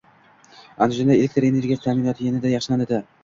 Andijonda 0.85 1.17
elektr 1.19 1.47
energiyasi 1.49 1.85
ta’minoti 1.85 2.27
yanada 2.31 2.53
yaxshilanadi 2.57 3.03